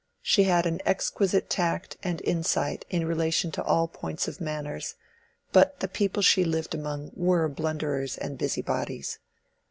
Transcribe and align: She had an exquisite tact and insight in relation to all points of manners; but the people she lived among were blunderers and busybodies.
She 0.23 0.45
had 0.45 0.65
an 0.65 0.81
exquisite 0.83 1.47
tact 1.47 1.95
and 2.01 2.23
insight 2.25 2.85
in 2.89 3.05
relation 3.05 3.51
to 3.51 3.63
all 3.63 3.87
points 3.87 4.27
of 4.27 4.41
manners; 4.41 4.95
but 5.51 5.79
the 5.79 5.87
people 5.87 6.23
she 6.23 6.43
lived 6.43 6.73
among 6.73 7.11
were 7.13 7.47
blunderers 7.47 8.17
and 8.17 8.35
busybodies. 8.35 9.19